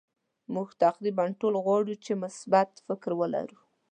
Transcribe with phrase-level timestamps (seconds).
[0.53, 3.57] مونږ تقریبا ټول غواړو چې مثبت فکر ولرو.